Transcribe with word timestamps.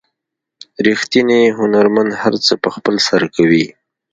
ریښتینی 0.87 1.41
هنرمند 1.59 2.11
هر 2.21 2.33
څه 2.45 2.53
په 2.63 2.69
خپل 2.75 2.95
سر 3.07 3.21
کوي. 3.35 3.65